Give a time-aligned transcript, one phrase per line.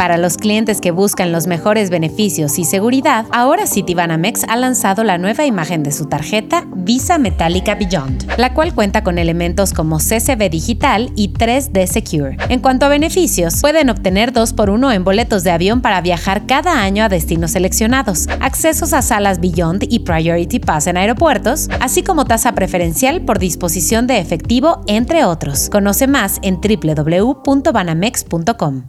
[0.00, 5.18] Para los clientes que buscan los mejores beneficios y seguridad, ahora Citibanamex ha lanzado la
[5.18, 10.48] nueva imagen de su tarjeta Visa Metallica Beyond, la cual cuenta con elementos como CCB
[10.48, 12.38] digital y 3D Secure.
[12.48, 16.46] En cuanto a beneficios, pueden obtener 2 por 1 en boletos de avión para viajar
[16.46, 22.02] cada año a destinos seleccionados, accesos a salas Beyond y Priority Pass en aeropuertos, así
[22.02, 25.68] como tasa preferencial por disposición de efectivo, entre otros.
[25.68, 28.84] Conoce más en www.banamex.com.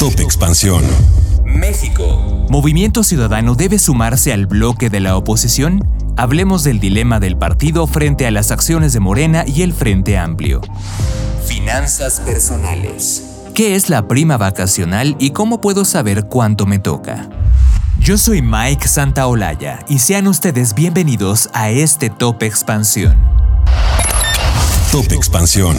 [0.00, 0.82] Top Expansión.
[1.44, 2.46] México.
[2.48, 5.86] ¿Movimiento Ciudadano debe sumarse al bloque de la oposición?
[6.16, 10.62] Hablemos del dilema del partido frente a las acciones de Morena y el Frente Amplio.
[11.44, 13.24] Finanzas personales.
[13.54, 17.28] ¿Qué es la prima vacacional y cómo puedo saber cuánto me toca?
[17.98, 23.18] Yo soy Mike Santaolalla y sean ustedes bienvenidos a este Top Expansión.
[24.92, 25.76] Top Expansión.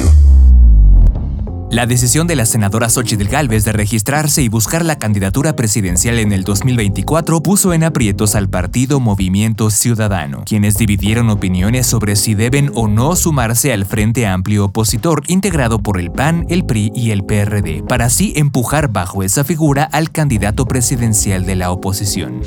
[1.72, 6.34] La decisión de la senadora Xochitl Gálvez de registrarse y buscar la candidatura presidencial en
[6.34, 12.72] el 2024 puso en aprietos al partido Movimiento Ciudadano, quienes dividieron opiniones sobre si deben
[12.76, 17.24] o no sumarse al Frente Amplio opositor integrado por el PAN, el PRI y el
[17.24, 22.42] PRD, para así empujar bajo esa figura al candidato presidencial de la oposición.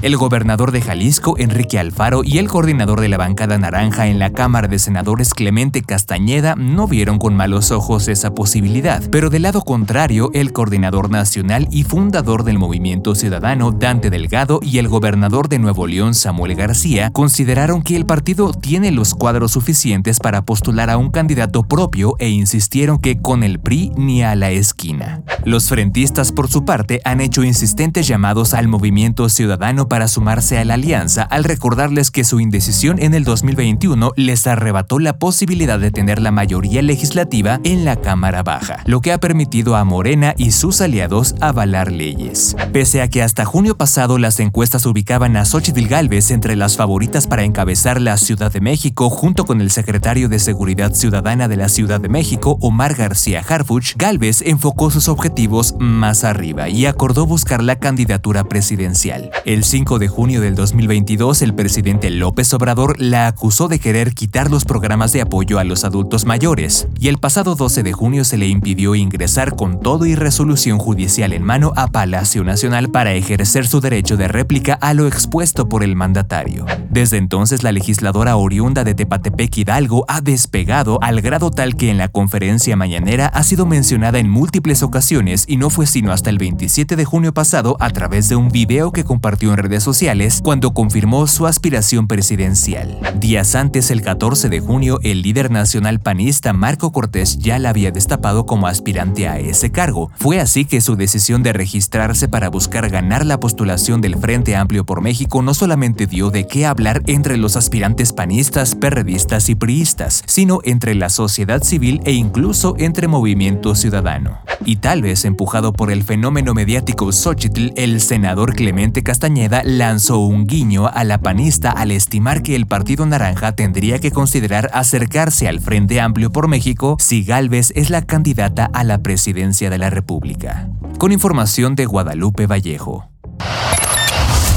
[0.00, 4.30] El gobernador de Jalisco, Enrique Alfaro, y el coordinador de la bancada naranja en la
[4.30, 9.02] Cámara de Senadores, Clemente Castañeda, no vieron con malos ojos esa posibilidad.
[9.10, 14.78] Pero del lado contrario, el coordinador nacional y fundador del Movimiento Ciudadano, Dante Delgado, y
[14.78, 20.20] el gobernador de Nuevo León, Samuel García, consideraron que el partido tiene los cuadros suficientes
[20.20, 24.52] para postular a un candidato propio e insistieron que con el PRI ni a la
[24.52, 25.22] esquina.
[25.44, 30.64] Los frentistas, por su parte, han hecho insistentes llamados al Movimiento Ciudadano para sumarse a
[30.64, 35.90] la alianza al recordarles que su indecisión en el 2021 les arrebató la posibilidad de
[35.90, 40.52] tener la mayoría legislativa en la Cámara Baja, lo que ha permitido a Morena y
[40.52, 42.56] sus aliados avalar leyes.
[42.72, 47.26] Pese a que hasta junio pasado las encuestas ubicaban a Xochitl Galvez entre las favoritas
[47.26, 51.68] para encabezar la Ciudad de México junto con el secretario de Seguridad Ciudadana de la
[51.68, 57.62] Ciudad de México, Omar García Harfuch, Galvez enfocó sus objetivos más arriba y acordó buscar
[57.62, 59.30] la candidatura presidencial.
[59.44, 64.50] El 5 de junio del 2022, el presidente López Obrador la acusó de querer quitar
[64.50, 68.38] los programas de apoyo a los adultos mayores, y el pasado 12 de junio se
[68.38, 73.68] le impidió ingresar con todo y resolución judicial en mano a Palacio Nacional para ejercer
[73.68, 76.66] su derecho de réplica a lo expuesto por el mandatario.
[76.90, 81.98] Desde entonces, la legisladora oriunda de Tepatepec Hidalgo ha despegado al grado tal que en
[81.98, 86.38] la conferencia mañanera ha sido mencionada en múltiples ocasiones y no fue sino hasta el
[86.38, 91.26] 27 de junio pasado a través de un video que compartió en sociales cuando confirmó
[91.26, 92.98] su aspiración presidencial.
[93.20, 97.90] Días antes, el 14 de junio, el líder nacional panista Marco Cortés ya la había
[97.90, 100.10] destapado como aspirante a ese cargo.
[100.16, 104.84] Fue así que su decisión de registrarse para buscar ganar la postulación del Frente Amplio
[104.84, 110.22] por México no solamente dio de qué hablar entre los aspirantes panistas, perredistas y priistas,
[110.26, 114.38] sino entre la sociedad civil e incluso entre movimiento ciudadano.
[114.64, 120.46] Y tal vez empujado por el fenómeno mediático Xochitl, el senador Clemente Castañeda lanzó un
[120.46, 125.60] guiño a la panista al estimar que el Partido Naranja tendría que considerar acercarse al
[125.60, 130.68] Frente Amplio por México si Galvez es la candidata a la presidencia de la República.
[130.98, 133.08] Con información de Guadalupe Vallejo.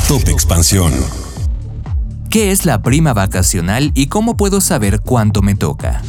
[0.07, 0.93] Top Expansión.
[2.29, 6.01] ¿Qué es la prima vacacional y cómo puedo saber cuánto me toca?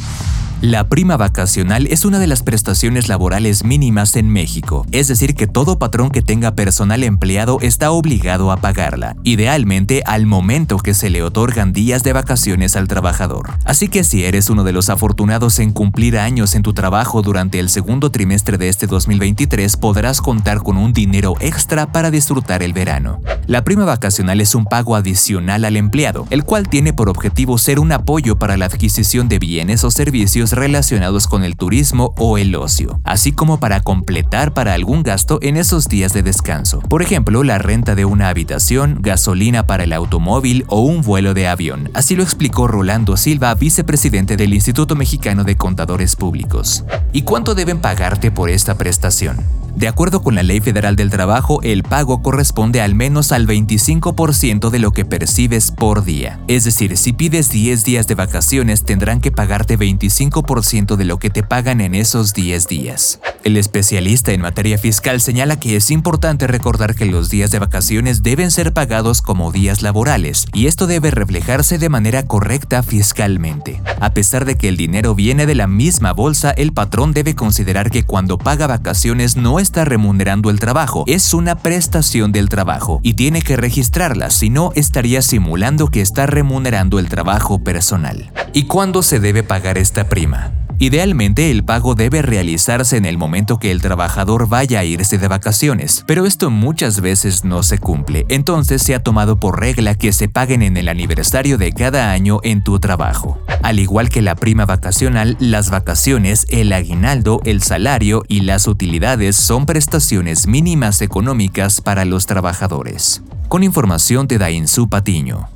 [0.63, 5.45] La prima vacacional es una de las prestaciones laborales mínimas en México, es decir, que
[5.45, 11.09] todo patrón que tenga personal empleado está obligado a pagarla, idealmente al momento que se
[11.09, 13.49] le otorgan días de vacaciones al trabajador.
[13.65, 17.59] Así que si eres uno de los afortunados en cumplir años en tu trabajo durante
[17.59, 22.71] el segundo trimestre de este 2023, podrás contar con un dinero extra para disfrutar el
[22.71, 23.19] verano.
[23.47, 27.81] La prima vacacional es un pago adicional al empleado, el cual tiene por objetivo ser
[27.81, 32.55] un apoyo para la adquisición de bienes o servicios relacionados con el turismo o el
[32.55, 36.79] ocio, así como para completar para algún gasto en esos días de descanso.
[36.79, 41.47] Por ejemplo, la renta de una habitación, gasolina para el automóvil o un vuelo de
[41.47, 41.89] avión.
[41.93, 46.83] Así lo explicó Rolando Silva, vicepresidente del Instituto Mexicano de Contadores Públicos.
[47.11, 49.62] ¿Y cuánto deben pagarte por esta prestación?
[49.75, 54.69] De acuerdo con la Ley Federal del Trabajo, el pago corresponde al menos al 25%
[54.69, 56.39] de lo que percibes por día.
[56.47, 61.31] Es decir, si pides 10 días de vacaciones, tendrán que pagarte 25% de lo que
[61.31, 63.19] te pagan en esos 10 días.
[63.43, 68.23] El especialista en materia fiscal señala que es importante recordar que los días de vacaciones
[68.23, 73.81] deben ser pagados como días laborales, y esto debe reflejarse de manera correcta fiscalmente.
[73.99, 77.89] A pesar de que el dinero viene de la misma bolsa, el patrón debe considerar
[77.89, 83.15] que cuando paga vacaciones no está remunerando el trabajo, es una prestación del trabajo y
[83.15, 88.31] tiene que registrarla, si no estaría simulando que está remunerando el trabajo personal.
[88.53, 90.62] ¿Y cuándo se debe pagar esta prima?
[90.79, 95.27] Idealmente el pago debe realizarse en el momento que el trabajador vaya a irse de
[95.27, 100.11] vacaciones, pero esto muchas veces no se cumple, entonces se ha tomado por regla que
[100.11, 103.39] se paguen en el aniversario de cada año en tu trabajo.
[103.61, 109.35] Al igual que la prima vacacional, las vacaciones, el aguinaldo, el salario y las utilidades
[109.35, 113.21] son prestaciones mínimas económicas para los trabajadores.
[113.47, 115.47] Con información de Dainzú Patiño.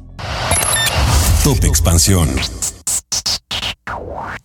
[1.43, 2.29] Top Expansión.